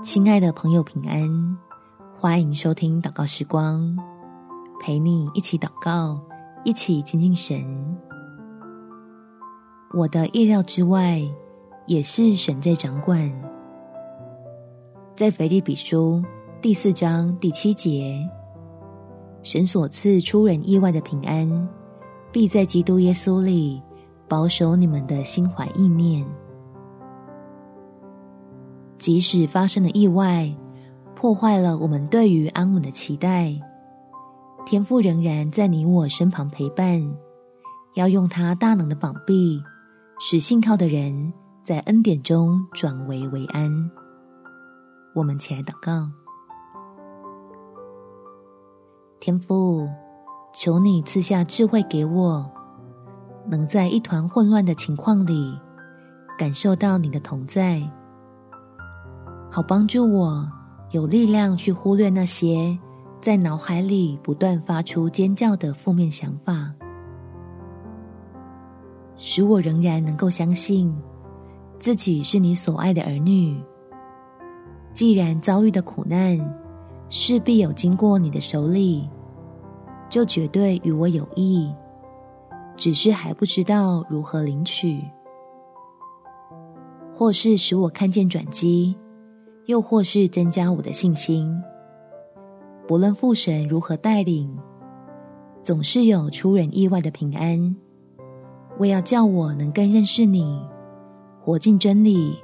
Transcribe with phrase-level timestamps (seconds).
[0.00, 1.58] 亲爱的朋友，平安！
[2.16, 3.96] 欢迎收听祷告时光，
[4.80, 6.20] 陪你一起祷告，
[6.64, 7.58] 一起亲近神。
[9.92, 11.20] 我的意料之外，
[11.86, 13.28] 也是神在掌管。
[15.16, 16.22] 在腓立比书
[16.62, 18.24] 第四章第七节，
[19.42, 21.68] 神所赐出人意外的平安，
[22.30, 23.82] 必在基督耶稣里
[24.28, 26.24] 保守你们的心怀意念。
[28.98, 30.52] 即使发生了意外，
[31.14, 33.54] 破坏了我们对于安稳的期待，
[34.66, 37.00] 天父仍然在你我身旁陪伴，
[37.94, 39.62] 要用他大能的膀臂，
[40.18, 41.32] 使信靠的人
[41.64, 43.70] 在恩典中转危为安。
[45.14, 46.08] 我们起来祷告，
[49.20, 49.88] 天父，
[50.52, 52.48] 求你赐下智慧给我，
[53.48, 55.58] 能在一团混乱的情况里，
[56.36, 57.80] 感受到你的同在。
[59.58, 60.48] 好帮助我
[60.92, 62.78] 有力量去忽略那些
[63.20, 66.72] 在脑海里不断发出尖叫的负面想法，
[69.16, 70.96] 使我仍然能够相信
[71.80, 73.60] 自己是你所爱的儿女。
[74.94, 76.38] 既然遭遇的苦难
[77.08, 79.10] 势必有经过你的手里，
[80.08, 81.68] 就绝对与我有益，
[82.76, 85.02] 只是还不知道如何领取，
[87.12, 88.96] 或是使我看见转机。
[89.68, 91.54] 又或是增加我的信心，
[92.86, 94.50] 不论父神如何带领，
[95.62, 97.76] 总是有出人意外的平安。
[98.78, 100.58] 为要叫我能更认识你，
[101.42, 102.34] 活尽真理，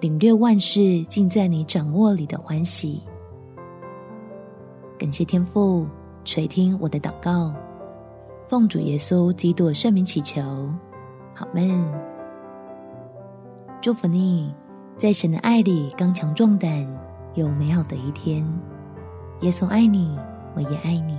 [0.00, 3.00] 领略万事尽在你掌握里的欢喜。
[4.98, 5.86] 感谢天父
[6.24, 7.54] 垂听我的祷告，
[8.48, 10.42] 奉主耶稣基督的圣名祈求，
[11.36, 11.70] 阿们。
[13.80, 14.52] 祝福你。
[14.98, 16.84] 在神的爱里刚强壮胆，
[17.36, 18.44] 有美好的一天。
[19.42, 20.18] 耶稣爱你，
[20.56, 21.16] 我也爱你。